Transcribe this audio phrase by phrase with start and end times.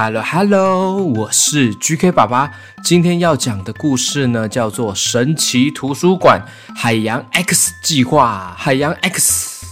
[0.00, 2.52] Hello Hello，我是 GK 爸爸。
[2.84, 6.40] 今天要讲的故事呢，叫做《神奇图书馆
[6.76, 8.54] 海洋 X 计划》。
[8.62, 9.66] 海洋 X，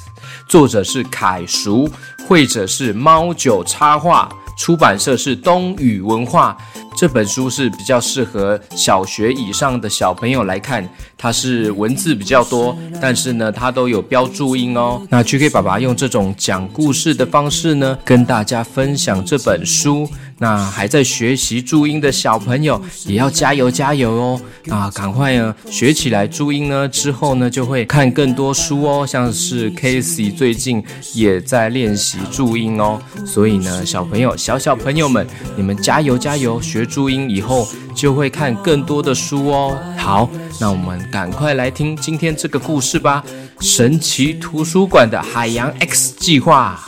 [0.49, 1.89] 作者是凯叔，
[2.27, 4.29] 绘者是猫九插画，
[4.59, 6.57] 出版社是东宇文化。
[6.97, 10.89] 这本书是比较适合小学以上的小朋友来看，
[11.19, 15.03] 它是文字比较多，但是呢，它都有标注音哦。
[15.11, 20.09] 那 GK 爸爸用这种讲故事的方式呢，跟大家分享这本书。
[20.39, 24.41] 那还在学习注音的小朋友也要加油加油哦！
[24.69, 29.07] 啊，赶快呢学起来注音呢，之后呢就会看更多书哦。
[29.07, 30.85] 像是 Casey 最近
[31.15, 35.27] 也在练习注音哦，所以呢，小朋友小小朋友们，
[35.57, 39.77] 你们加油加油，学注音以后就会看更多的书哦。
[39.97, 43.25] 好，那我们赶快来听今天这个故事吧，
[43.65, 46.81] 《神奇图书馆的海洋 X 计划》。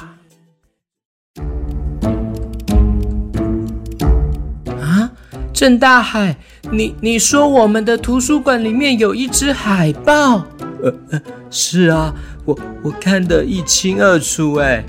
[4.80, 5.10] 啊
[5.52, 6.36] 郑大海，
[6.70, 6.94] 你。
[7.00, 7.18] 你。
[7.18, 10.46] 说我们的图书馆里面有一只海豹？
[10.80, 14.84] 呃呃，是啊，我我看得一清二楚哎。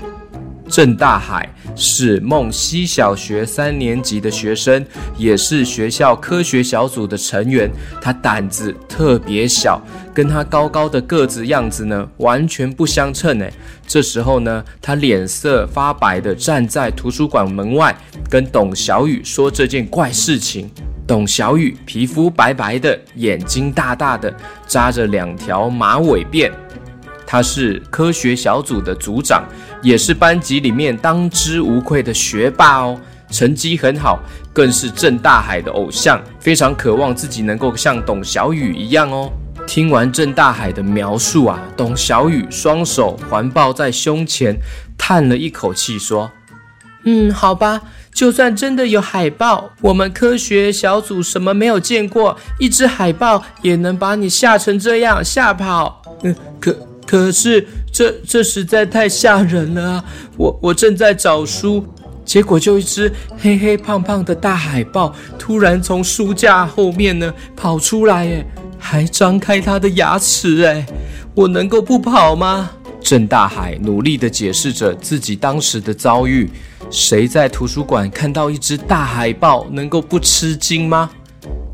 [0.68, 4.84] 郑大海是梦溪小学三年级的学生，
[5.16, 7.70] 也是学校科学小组的成员。
[8.00, 9.80] 他胆子特别小，
[10.12, 13.52] 跟他高高的个子样子呢完全不相称哎。
[13.86, 17.96] 这时候呢，他脸色发白的站在图书馆门外，
[18.28, 20.70] 跟董小雨说这件怪事情。
[21.06, 24.32] 董小雨皮肤白白的，眼睛大大的，
[24.68, 26.52] 扎着两条马尾辫。
[27.32, 29.44] 他是科学小组的组长，
[29.82, 32.98] 也是班级里面当之无愧的学霸哦，
[33.30, 34.18] 成绩很好，
[34.52, 39.30] 更是郑大海的偶像，非常渴望自己能够像董小雨一样哦。
[39.64, 44.56] 听完郑大海的描述啊，董小雨双手环抱在胸前，
[44.98, 46.28] 叹了一口气说
[47.06, 47.80] ：“嗯，好吧，
[48.12, 56.02] 就算真的有海豹，我们科学小组什么没有见过，一只海豹也能把你吓成这样，吓跑。
[56.24, 56.76] 嗯，可。”
[57.10, 60.04] 可是这这实在太吓人了啊！
[60.36, 61.84] 我我正在找书，
[62.24, 68.46] 结果就一只黑黑胖胖的大海豹突然从书架后面呢跑出来，哎，
[68.78, 70.86] 还张开它的牙齿，哎，
[71.34, 72.70] 我能够不跑吗？
[73.00, 76.48] 郑大海努力地解释着自己当时的遭遇。
[76.92, 81.10] 谁在图书馆看到一只大海豹能够不吃惊吗？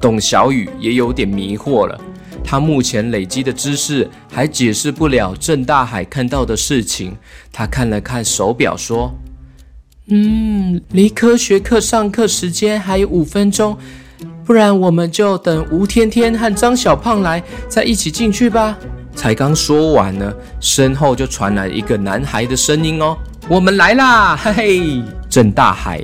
[0.00, 2.00] 董小雨也有点迷惑了。
[2.48, 7.16] 他目前累积的知识还解释不了郑大海看到的事情。
[7.52, 9.12] 他看了看手表，说
[10.08, 13.76] ：“嗯，离科学课上课时间还有五分钟，
[14.44, 18.78] 不然我们就等吴天天和张小胖来，再一起进去吧。”
[19.16, 23.18] 才刚说完呢，身后就传来一个男孩的声音：“哦，
[23.48, 26.00] 我们来啦！”嘿嘿，郑大海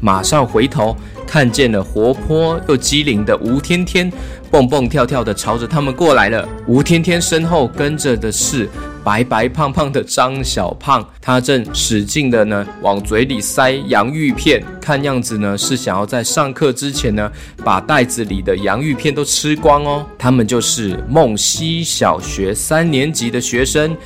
[0.00, 0.96] 马上回头。
[1.26, 4.12] 看见了活泼又机灵的吴天天，
[4.50, 6.48] 蹦蹦跳跳的朝着他们过来了。
[6.66, 8.68] 吴天天身后跟着的是
[9.04, 17.30] 白白胖胖的张小胖，他正使劲的呢往嘴里塞洋芋片，看样子呢是想要在上课之前呢
[17.64, 20.04] 把袋子里的洋芋片都吃光哦。
[20.18, 23.96] 他们就是梦溪小学三年级的学生，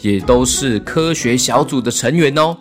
[0.00, 2.56] 也都是科学小组的成员哦。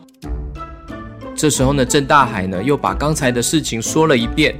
[1.36, 4.56] 这时候呢，郑大海呢又把刚才的事情说了一遍。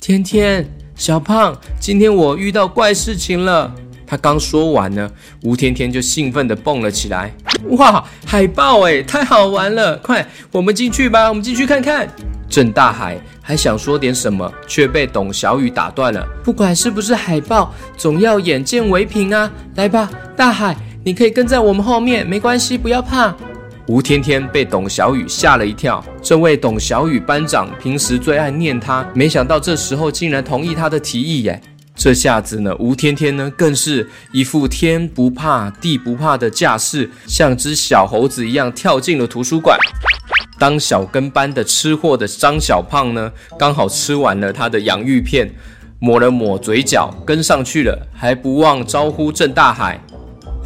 [0.00, 3.70] 天天，小胖，今天我遇到怪事情了。
[4.06, 5.10] 他刚说完呢，
[5.42, 7.34] 吴天天就兴奋地蹦了起来。
[7.70, 9.96] 哇，海豹诶，太好玩了！
[9.98, 12.08] 快，我们进去吧，我们进去看看。
[12.48, 16.24] 郑大海还想说点什么，却被董小雨打断了。
[16.44, 19.50] 不管是不是海豹，总要眼见为凭啊！
[19.74, 23.34] 来吧，大海，你可以跟在我们后面，没关系，不要怕。
[23.88, 31.60] 吴天天被董小雨吓了一跳，这位董小雨班长平时最爱念他，没想到这时候竟然同意他的提议耶！
[31.94, 39.78] 这下子呢，吴天天呢更是一副天不怕地不怕的架势，像只小猴子一样跳进了图书馆。
[40.58, 45.48] 当小跟班的吃货的张小胖呢，刚好吃完了他的洋芋片，
[46.00, 50.00] 抹了抹嘴角，跟上去了，还不忘招呼郑大海：“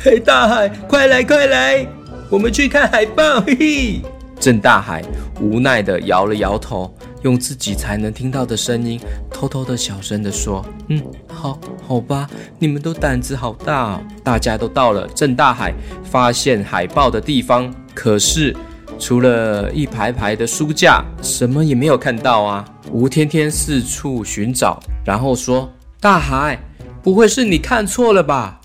[0.03, 1.87] 嘿，大海，快来快来！”
[2.31, 4.03] 我们去看海豹，嘿嘿。
[4.39, 5.03] 郑大海
[5.41, 12.31] 无奈地摇了摇头，用自己才能听到的声音，偷偷的小声地说：“嗯，好，好吧，
[12.61, 15.75] 你们都胆子好大哦。”大家都到了郑大海
[16.05, 18.57] 发现海豹的地方，可是
[18.97, 22.65] 除了一排排的书架，什么也没有看到啊。
[22.93, 25.69] 吴天天四处寻找，然后说
[25.99, 26.57] ：“大海，
[27.03, 28.61] 不会是你看错了吧？”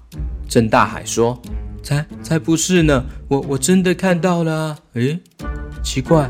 [0.47, 1.41] 郑大海说。
[1.85, 3.05] 才才不是呢！
[3.27, 4.75] 我我真的看到了。
[4.95, 5.19] 诶，
[5.83, 6.27] 奇怪，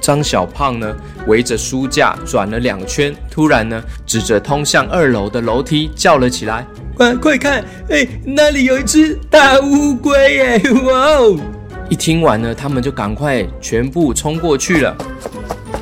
[0.00, 0.96] 张小胖呢，
[1.26, 6.66] 围着书架转了两圈，突然呢，指着通向二楼的楼梯叫了起来
[6.96, 10.62] ：“快快看，哎，那里有一只大乌龟耶！
[10.86, 11.38] 哇哦！”
[11.90, 14.96] 一听完呢，他们就赶快全部冲过去了。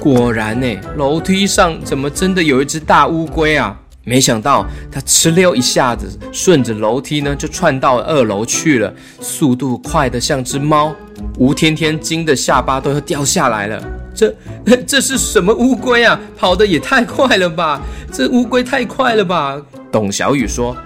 [0.00, 3.78] 果然呢，楼梯上怎么真的有一只大乌龟啊？
[4.04, 10.94] 没想到它哧溜一下子顺着楼梯呢就窜到二楼去了，速度快得像只猫。
[11.38, 13.82] 吴天天惊得下巴都要掉下来了。
[14.14, 14.34] 这
[14.86, 16.20] 这是什么乌龟啊？
[16.36, 17.80] 跑得也太快了吧！
[18.12, 19.60] 这乌龟太快了吧！
[19.90, 20.76] 董小雨说：“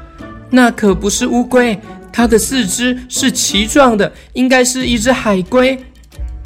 [0.50, 1.78] 那可不是乌龟，
[2.12, 5.82] 它的四肢是鳍状的，应该是一只海龟。”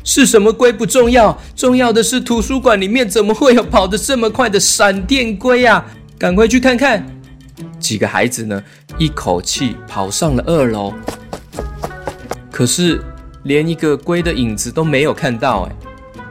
[0.02, 5.84] 是什么龟不重要，重要的是图书馆里面怎么会有跑得这么快的闪电龟啊？
[6.20, 7.02] 赶快去看看！
[7.78, 8.62] 几个孩子呢，
[8.98, 10.92] 一口气跑上了二楼，
[12.52, 13.02] 可是
[13.44, 15.62] 连一个龟的影子都没有看到。
[15.62, 15.72] 哎，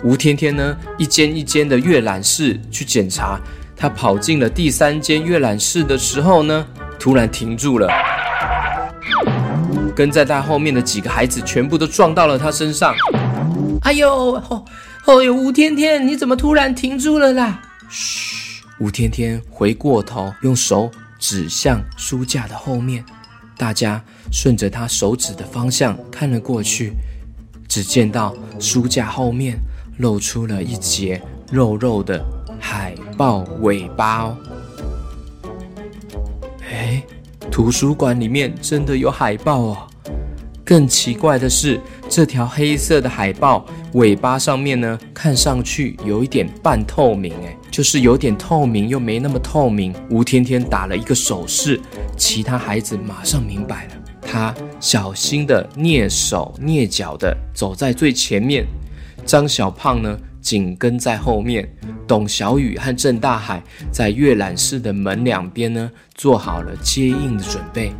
[0.03, 3.39] 吴天天呢，一间一间的阅览室去检查，
[3.75, 6.63] 他跑进了第三间阅览室的时候呢，
[6.99, 7.89] 突然停住了。
[9.95, 12.93] 跟在他后面的几个孩子全部都撞到了他身上。
[13.81, 14.63] 哎呦，哦，
[15.05, 17.59] 哦呦，吴天天，你怎么突然停住了啦？
[17.89, 18.38] 嘘，
[18.79, 20.89] 吴天天回过头，用手
[21.19, 23.03] 指向书架的后面。
[23.57, 26.93] 大家顺着他手指的方向看了过去，
[27.67, 29.59] 只见到书架后面
[29.97, 31.21] 露出了一截
[31.51, 32.23] 肉肉的
[32.57, 34.37] 海豹尾巴哦。
[36.71, 37.03] 哎，
[37.51, 39.87] 图书馆里面真的有海豹哦！
[40.63, 43.63] 更奇怪的是，这条黑色的海豹
[43.93, 49.93] 尾巴上面呢，看上去有一点半透明，哎，就是有点透明又没那么透明。
[50.09, 51.79] 吴天天打了一个手势，
[52.17, 53.91] 其他孩子马上明白了。
[54.21, 58.65] 他小心的蹑手蹑脚的走在最前面，
[59.23, 61.71] 张小胖呢紧跟在后面，
[62.07, 63.61] 董小雨和郑大海
[63.91, 67.93] 在阅览室的门两边呢做好了接应的准备。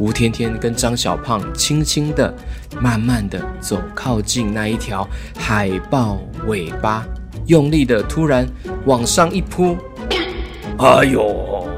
[0.00, 2.34] 吴天天跟张小胖轻轻的、
[2.80, 5.06] 慢慢的走靠近那一条
[5.38, 7.04] 海豹尾巴，
[7.46, 8.48] 用力的突然
[8.86, 9.76] 往上一扑，
[10.80, 11.68] 哎呦！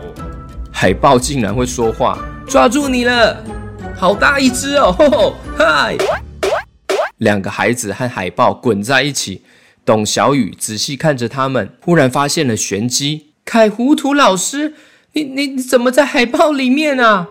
[0.71, 2.17] 海豹竟然会说话，
[2.47, 3.43] 抓住你了！
[3.97, 4.93] 好大一只哦！
[4.93, 5.97] 吼吼，嗨！
[7.19, 9.43] 两个孩子和海豹滚在一起，
[9.85, 13.33] 董小雨仔细看着他们，忽然发现了玄机。
[13.45, 14.75] 凯糊涂老师，
[15.15, 17.27] 你你你怎么在海豹里面啊？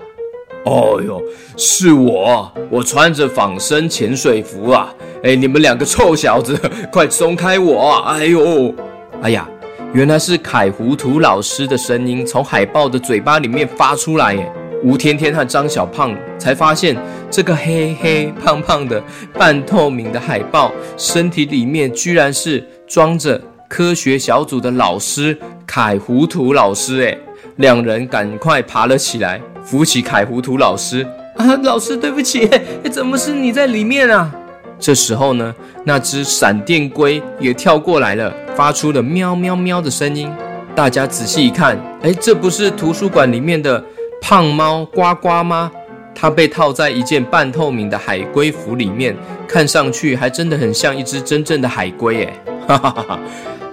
[0.66, 1.22] 哦哟，
[1.58, 4.94] 是我，我穿着仿生潜水服啊！
[5.24, 6.60] 哎，你们两个臭小子，
[6.92, 8.04] 快松开我！
[8.08, 8.74] 哎呦，
[9.22, 9.50] 哎呀，
[9.94, 14.52] 原来是凯糊涂老师的声音从海豹的嘴巴里面发出来耶！
[14.84, 16.96] 吴天天和张小胖才发现，
[17.30, 19.02] 这个黑黑胖胖的
[19.34, 27.18] 半透明的海豹身体里面居然是装着科学小组的老师凯糊涂老师哎！
[27.58, 29.42] 两人赶快爬了起来。
[29.64, 31.06] 扶起凯糊涂老师
[31.38, 32.50] 啊，老师对不起，
[32.92, 34.34] 怎么是你在里面啊？
[34.80, 35.54] 这时候呢，
[35.86, 40.34] 那只闪电龟也跳过来了，发出了喵喵喵的声音。
[40.76, 43.84] 大家仔细一看，哎，这不是图书馆里面的
[44.20, 45.72] 胖猫呱呱吗？
[46.16, 49.16] 它被套在一件半透明的海龟服里面，
[49.48, 52.34] 看上去还真的很像一只真正的海龟哎！
[52.68, 53.20] 哈哈哈哈！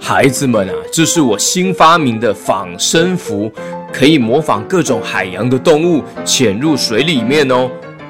[0.01, 3.51] 孩子们啊，这是我新发明的仿生服。
[3.91, 7.67] 可以模仿各种海洋的动物潜入水里面哦，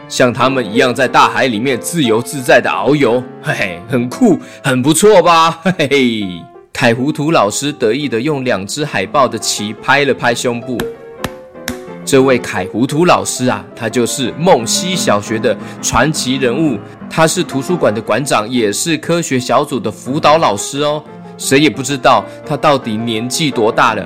[0.09, 5.57] 像他们一样在大海里面自由自在的遨游，嘿嘿，很酷，很不错吧？
[5.63, 10.77] 嘿嘿，凯糊涂老师得意的用两只海豹的鳍拍了拍胸部。
[12.03, 16.77] 这位凯糊涂老师啊，他就是梦溪小学的传奇人物，
[17.09, 21.01] 他是图书馆的馆长，也是科学小组的辅导老师哦。
[21.39, 24.05] 谁也不知道他到底年纪多大了。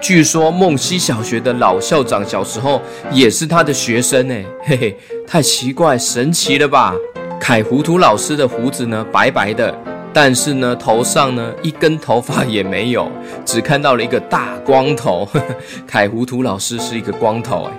[0.00, 2.80] 据说梦溪小学的老校长小时候
[3.12, 4.34] 也是他的学生呢，
[4.64, 4.96] 嘿嘿，
[5.26, 6.94] 太奇怪神奇了吧？
[7.38, 9.74] 凯糊涂老师的胡子呢，白白的，
[10.10, 13.12] 但是呢头上呢一根头发也没有，
[13.44, 15.26] 只看到了一个大光头。
[15.26, 15.54] 呵呵，
[15.86, 17.72] 凯糊涂老师是一个光头哎。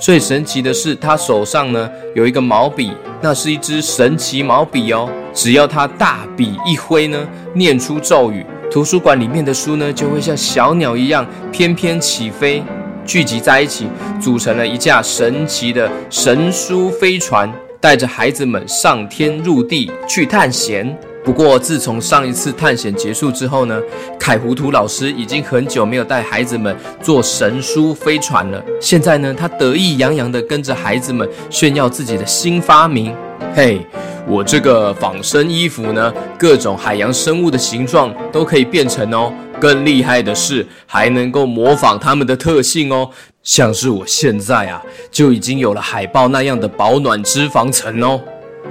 [0.00, 8.44] 最神奇的是他手上呢有一个毛笔，那是一支神奇毛笔哦，只要他大笔一挥呢，念出咒语。
[8.70, 12.64] 图书馆里面的书呢，就会像小鸟一样翩翩起飞，
[13.04, 13.86] 聚集在一起，
[14.18, 20.96] 组成了一架神奇的神书飞船，带着孩子们上天入地去探险。
[21.26, 23.82] 不过，自从上一次探险结束之后呢，
[24.16, 28.64] 凯糊涂老师已经很久没有带孩子们坐神书飞船了。
[28.80, 33.12] 现在呢，他得意洋洋地跟着孩子们炫耀自己的新发明。
[33.52, 33.84] 嘿，
[34.28, 39.32] 我这个仿生衣服呢，各种海洋生物的形状都可以变成哦。
[39.58, 43.10] 更厉害的是，还能够模仿它们的特性哦。
[43.42, 44.80] 像是我现在啊，
[45.10, 48.20] 就已经有了海豹那样的保暖脂肪层哦。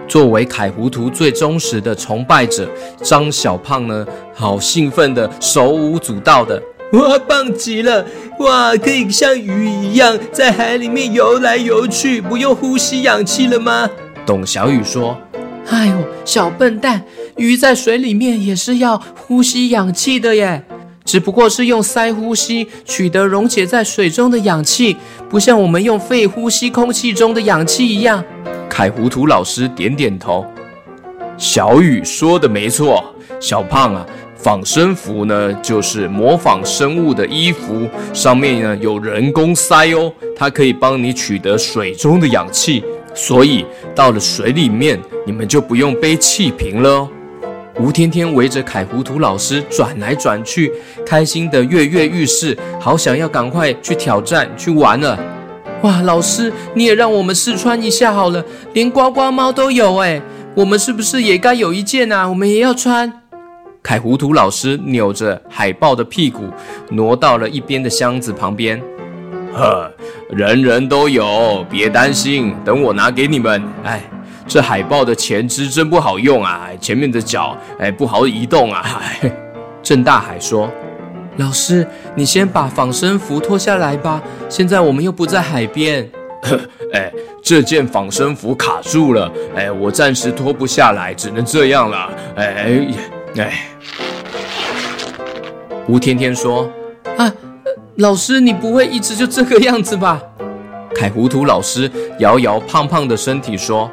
[0.08, 2.70] 作为凯糊涂最忠实的崇拜者，
[3.02, 6.62] 张小胖呢，好兴奋的，手舞足蹈的。
[6.94, 8.06] 哇，棒极了！
[8.40, 13.90] 哇，可以像鱼一样在海里面游来游去，不用呼吸氧气了吗？
[14.26, 15.18] 董小雨说
[15.70, 15.94] ：“哎呦，
[16.24, 17.04] 小笨蛋，
[17.38, 20.64] 鱼在水里面也是要呼吸氧气的耶，
[21.04, 24.96] 只不过是用鳃呼吸取得溶解在水中的氧气，
[25.28, 28.24] 不像我们用肺呼吸空气中的氧气一样。”
[28.78, 30.46] 凯糊涂老师点点头。
[31.38, 33.02] 小雨说的没错，
[33.40, 34.06] 小胖啊。
[34.36, 43.66] 仿生服呢，就是模仿生物的衣服，上面呢有人工鳃哦，它可以帮你取得水中的氧气，所以
[43.96, 47.10] 到了水里面，你们就不用背气瓶了哦。
[47.80, 50.70] 吴天天围着凯糊涂老师转来转去，
[51.06, 55.18] 开心的跃跃欲试，好想要赶快去挑战去玩了。
[55.86, 60.20] 哇，老师你也让我们试穿一下好了，连呱呱猫都有哎，
[60.56, 62.28] 我们是不是也该有一件啊？
[62.28, 63.22] 我们也要穿。
[63.84, 66.46] 凯糊涂老师扭着海豹的屁股，
[66.90, 68.82] 挪到了一边的箱子旁边。
[69.54, 69.92] 呵，
[70.32, 73.64] 人人都有，别担心，等我拿给你们。
[73.84, 74.02] 哎，
[74.48, 78.84] 这海豹的前肢真不好用啊，前面的脚哎不好移动啊。
[79.84, 80.68] 郑大海说
[81.38, 86.10] ：“老师，你先把仿生服脱下来吧，现在我们又不在海边。
[86.94, 87.12] ”哎，
[87.42, 92.10] 这件仿生服卡住了，哎，我暂时脱不下来，只能这样了。
[92.36, 92.80] 哎。
[93.38, 93.68] 哎，
[95.90, 96.72] 吴天天说
[97.18, 97.30] ：“啊，
[97.98, 100.22] 老师，你不会一直就这个样子吧？”
[100.96, 103.92] 凯糊涂老师摇摇胖胖的身体说：“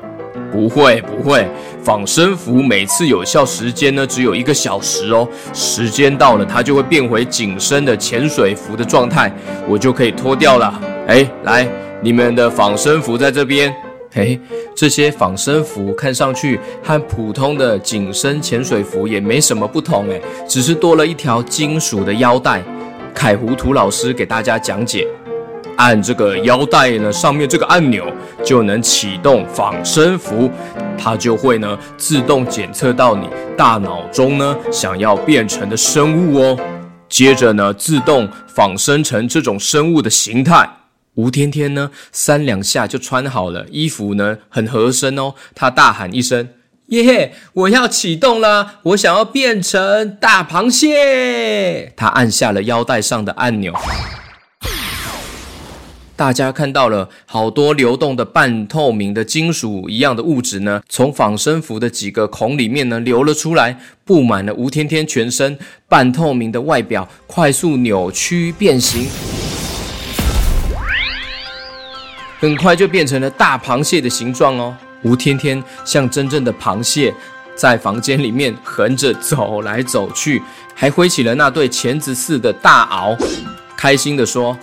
[0.52, 1.48] 不会，不会，
[1.82, 9.32] 仿生服每次有效时间呢只有一个小时哦，时间到了它就会变回紧身的潜水服的状态，
[9.66, 10.78] 我就可以脱掉了。
[11.08, 11.66] 哎，来，
[12.02, 13.74] 你们的仿生服在这边。”
[14.14, 14.38] 嘿，
[14.76, 22.62] 这些仿生服看上去和普通的紧身潜水服也没什么不同，诶，只是多了一条金属的腰带。
[23.14, 25.08] 凯糊涂老师给大家讲解，
[25.76, 28.04] 按这个腰带呢，上面这个按钮
[28.44, 30.50] 就能启动仿生服，
[30.98, 36.58] 它就会呢自动检测到你大脑中呢想要变成的生物哦，
[37.08, 40.68] 接着呢自动仿生成这种生物的形态。
[41.14, 45.34] 吴天天呢，三两下就穿好了衣服呢，很合身哦。
[45.54, 46.48] 他大喊一声
[46.88, 47.34] ：“耶！
[47.52, 53.74] 我要启动了，我想要变成大螃蟹。”他按下了腰带上的按钮，
[56.14, 65.58] 大家看到了好多流动的半透明的金属一样的物质呢，从仿生服的几个孔里面呢流了出来，布满了吴天天全身。
[65.88, 69.06] 半透明的外表快速扭曲变形。
[72.38, 74.76] 很快就变成了大螃蟹的形状哦。
[75.02, 77.12] 吴天天像真正的螃蟹，
[77.56, 80.42] 在房间里面横着走来走去，
[80.74, 83.16] 还挥起了那对钳子似的大螯，
[83.76, 84.56] 开心地说：“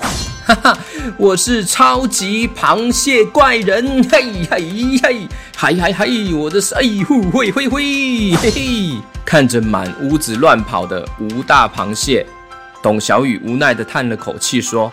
[0.49, 0.77] 哈哈，
[1.15, 4.03] 我是超级螃蟹怪人！
[4.09, 7.83] 嘿嘿嘿，嗨嗨嗨，我的哎呼会灰灰，
[8.35, 12.25] 嘿嘿！”看着满屋子乱跑的吴大螃蟹，
[12.81, 14.91] 董小雨无奈地叹了口气说：“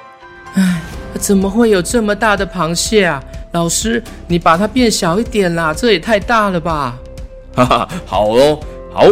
[0.53, 0.83] 唉。”
[1.19, 3.23] 怎么会有这么大的螃蟹啊？
[3.53, 6.99] 老师，你把它变小一点啦，这也太大了吧！
[7.55, 8.61] 哈哈，好哦，
[8.93, 9.07] 好。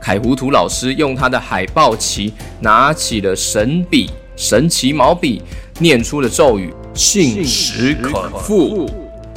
[0.00, 5.42] 凯糊涂老师用他的海豹旗拿起了神笔，神奇毛笔，
[5.80, 8.88] 念出了咒语：信实可复，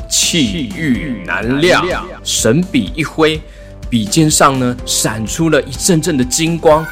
[0.08, 1.84] 气欲难量。
[2.24, 3.42] 神笔一挥，
[3.90, 6.86] 笔尖上呢闪出了一阵阵的金光。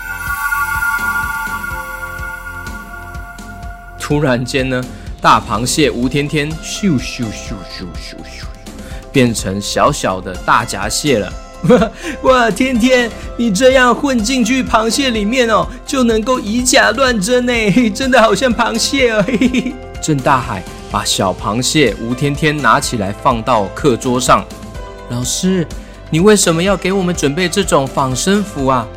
[3.99, 4.83] 突然间呢，
[5.21, 8.45] 大螃蟹吴天天咻咻咻咻咻咻，
[9.11, 11.31] 变成小小的大闸蟹了。
[12.23, 17.53] 哇，天天，你这样混进去螃蟹里面哦，就能够以假乱真呢，
[17.93, 19.25] 真的好像螃蟹哦。
[20.01, 24.45] 郑大海把小螃蟹吴天天拿起来放到课桌上。
[25.09, 25.67] 老师，
[26.09, 28.87] 你为什么要给我们准备这种仿生服啊？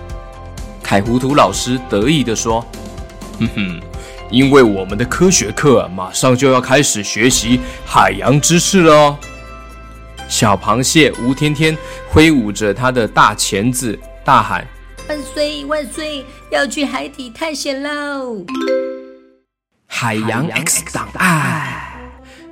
[0.82, 2.64] 凯糊涂老师得意地说
[3.40, 3.80] ：“哼哼。”
[4.30, 9.18] 因为我们的科学课马上就要开始学习海洋知识了哦。
[10.28, 11.76] 小螃蟹吴天天
[12.10, 14.66] 挥舞着他的大钳子，大喊
[15.08, 16.22] ：“万岁万岁！
[16.50, 18.44] 要去海底探险喽！”
[19.88, 21.66] 海洋 X 档案。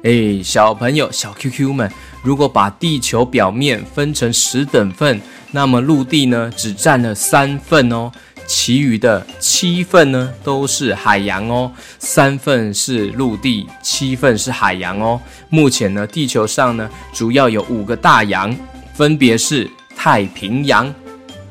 [0.02, 1.90] 哎，小朋友、小 QQ 们，
[2.22, 8.10] 如果把地球表面分成十等份，那么陆地呢只占了三份哦，
[8.46, 11.70] 其余的七份呢都是海洋哦。
[11.98, 15.20] 三份是陆地，七份是海洋哦。
[15.48, 18.56] 目前呢，地球上呢主要有五个大洋，
[18.94, 20.94] 分别是太平洋、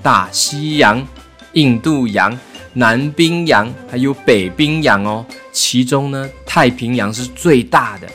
[0.02, 1.06] 大西洋、
[1.54, 2.38] 印度洋、
[2.74, 5.26] 南冰洋，还有北冰洋哦。
[5.52, 8.08] 其中呢，太平洋是最大的。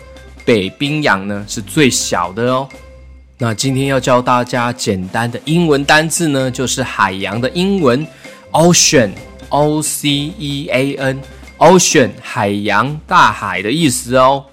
[0.44, 2.68] 北冰洋呢是最小的哦。
[3.38, 8.06] 那今天要教大家简单的英文单字呢，就是海洋的英文
[8.52, 14.46] ocean，o c e a n，ocean 海洋大海的意思哦。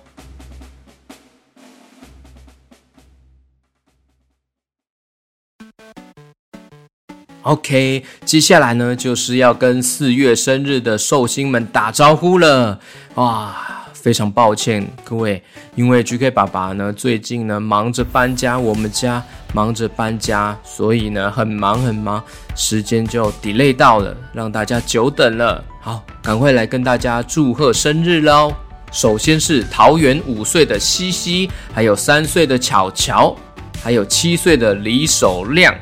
[7.44, 12.80] OK，接下来呢就是要跟四月生日的寿星们打招呼了，
[13.16, 13.64] 哇！
[13.94, 15.42] 非常抱歉，各位，
[15.76, 19.22] 因为 GK 爸爸呢最近呢忙着搬家，我们家
[19.54, 22.24] 忙着搬家，所以呢很忙很忙，
[22.56, 25.64] 时间就 delay 到了，让大家久等了。
[25.82, 28.54] 好，赶快来跟大家祝贺生日喽！
[28.92, 33.36] 首先是桃园五岁的西西，还有三岁的巧巧，
[33.84, 35.74] 还有七岁的李守亮，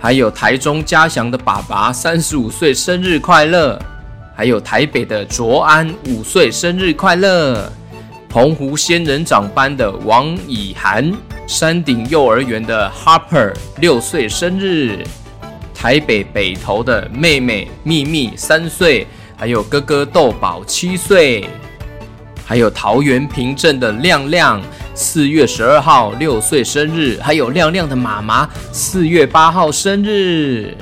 [0.00, 3.80] 还有台中嘉祥的爸爸三十五岁生日快乐。
[4.36, 7.68] 还有台北的卓安五岁生日快乐，
[8.28, 11.12] 澎湖仙人掌班的王以涵，
[11.48, 15.02] 山顶幼儿园的 Harper 六岁生日，
[15.74, 21.48] 台北北投的妹妹秘密三岁，还有哥哥豆宝七岁，
[22.44, 24.62] 还有桃园平镇的亮亮
[24.94, 30.76] 四月十二号六岁生日，还有亮亮的妈妈四月八号生日，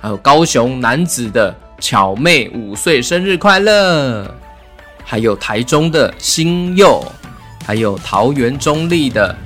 [0.00, 1.54] 还有高雄男子的。
[1.80, 4.34] 巧妹五岁生日快乐，
[5.04, 7.04] 还有台中的新佑，
[7.66, 9.36] 还有桃园中立的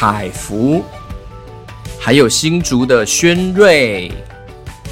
[0.00, 0.84] 凯福，
[1.98, 4.12] 还有新竹的轩瑞，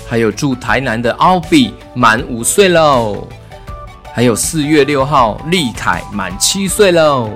[0.09, 3.25] 还有住台南的奥比满五岁喽，
[4.13, 7.31] 还有四月六号立凯满七岁喽，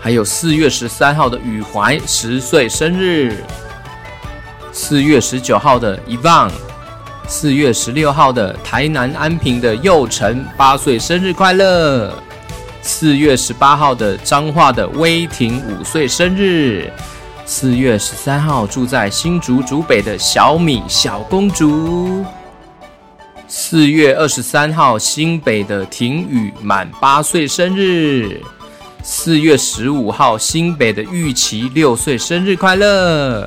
[0.00, 3.42] 还有四月十三号的宇怀十岁生日，
[4.70, 6.48] 四月十九号的伊旺。
[7.26, 12.16] 四月十六号的台南安平的佑成八岁生日快乐。
[12.82, 16.92] 四月十八号的彰化的威霆五岁生日。
[17.44, 22.24] 四月十三号住在新竹竹北的小米小公主。
[23.46, 28.40] 四月二十三号新北的婷雨满八岁生日。
[29.04, 33.46] 四月十五号新北的玉琪六岁生日快乐。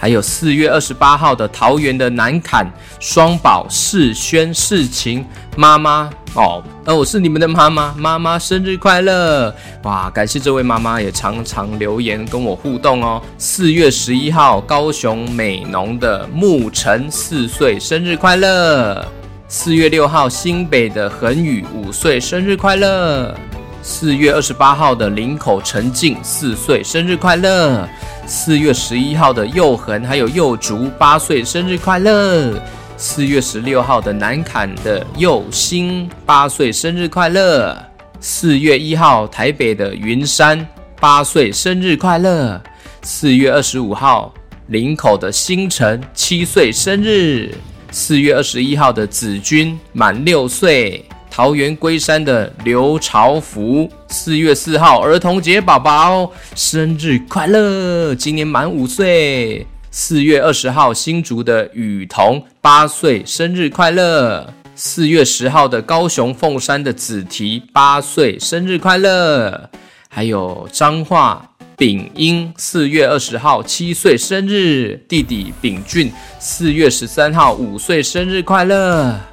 [0.00, 2.66] 还有四月二十八号的桃园的南坎
[2.98, 5.22] 双宝世轩世晴
[5.58, 9.54] 妈妈哦，呃，我是你们的妈妈，妈妈生日快乐！
[9.82, 13.20] 哇，感谢这位妈妈也常常留言跟我互动哦。
[13.36, 19.06] 四月十一号高雄美浓的沐晨四岁生日快乐。
[19.48, 23.34] 四月六号新北的恒宇五岁生日快乐。
[23.82, 27.88] 四月二十八号的林口陈静四岁生日快乐。
[28.26, 32.60] 四月十一号的佑恒还有佑竹八岁生日快乐。
[32.98, 37.76] 四月十六号的南坎的佑星八岁生日快乐。
[38.20, 40.66] 四月一号台北的云山
[41.00, 42.60] 八岁生日快乐。
[43.02, 44.32] 四月二十五号
[44.66, 47.54] 林口的星辰七岁生日。
[47.90, 51.02] 四月二十一号的子君满六岁。
[51.30, 59.64] 桃园龟山的刘朝福，四月四号儿童节宝宝生日快乐，今年满五岁。
[59.92, 64.52] 四月二十号新竹的雨桐八岁生日快乐。
[64.74, 69.70] 四月十号的高雄凤山的子提八岁生日快乐。
[70.08, 79.29] 还有彰化丙英四月二十号七岁生日，弟弟丙俊四月十三号五岁生日快乐。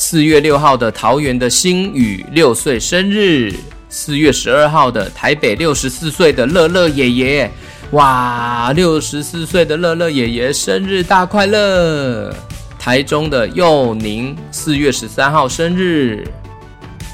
[0.00, 3.52] 四月六号的桃园的星宇六岁生日，
[3.88, 7.50] 四月十二号的台北六十四岁的乐乐爷爷，
[7.90, 12.32] 哇，六十四岁的乐乐爷爷生日大快乐！
[12.78, 16.24] 台中的佑宁四月十三号生日，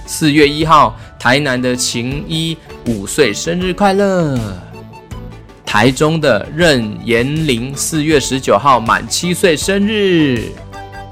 [0.04, 4.38] 四月一号台南的晴一五岁生日快乐，
[5.64, 10.52] 台中的任延龄四月十九号满七岁生日。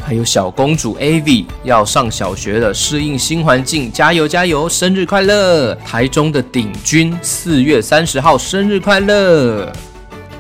[0.05, 4.69] 还有小公主 AV 要上小学了，适应新环境，加油加油！
[4.69, 5.75] 生日快乐！
[5.77, 9.73] 台中的鼎君四月三十号生日快乐！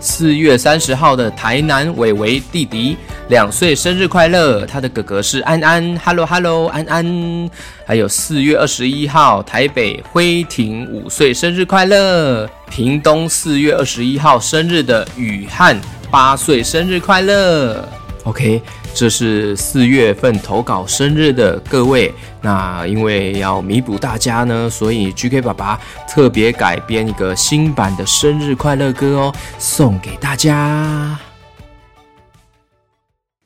[0.01, 2.96] 四月三十号的台南伟伟弟弟
[3.29, 4.66] 两岁生日快乐。
[4.66, 7.51] 他的哥哥是安安，Hello Hello，安安。
[7.87, 12.51] 还有四月二十一号，台北辉婷五岁生日快乐。
[12.68, 17.88] 屏东四月二十一号生日的雨汉八岁生日快乐。
[18.25, 18.63] OK，
[18.95, 22.13] 这是四月份投稿生日的各位。
[22.41, 31.19] 那因为要弥补大家呢，所以 GK 爸爸特别改编一个新版的生日快乐歌哦，送给大家。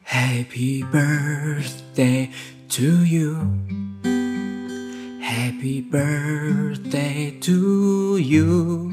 [0.07, 2.29] Happy birthday
[2.69, 3.37] to you.
[5.21, 8.93] Happy birthday to you.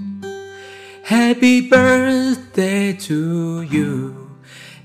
[1.06, 4.23] Happy birthday to you.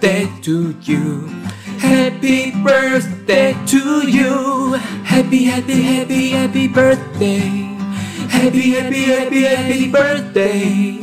[0.00, 1.26] to you.
[1.78, 4.74] Happy birthday to you.
[5.02, 7.40] Happy, happy, happy, happy birthday.
[8.30, 11.00] Happy, happy, happy, happy birthday.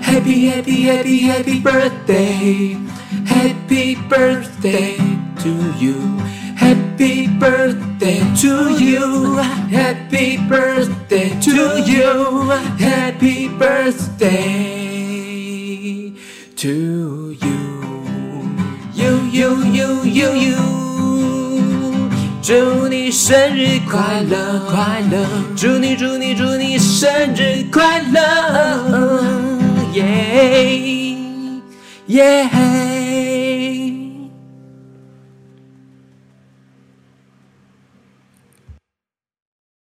[0.00, 2.78] Happy, happy, happy, happy birthday.
[3.26, 4.96] Happy birthday
[5.42, 5.98] to you.
[6.54, 9.36] Happy birthday to you.
[9.74, 12.50] Happy birthday to you.
[12.78, 14.84] Happy birthday
[16.54, 17.73] to you.
[19.34, 20.56] 呦呦呦呦
[22.40, 25.26] 祝你生日快乐，快乐！
[25.56, 29.24] 祝你，祝你，祝你生日快乐！
[29.92, 31.18] 耶
[32.06, 33.03] 耶。